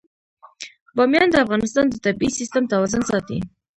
بامیان 0.95 1.27
د 1.31 1.35
افغانستان 1.45 1.85
د 1.89 1.95
طبعي 2.05 2.29
سیسټم 2.39 2.63
توازن 2.73 3.01
ساتي. 3.11 3.37